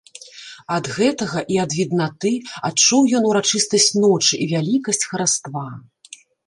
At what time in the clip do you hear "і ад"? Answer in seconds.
1.55-1.75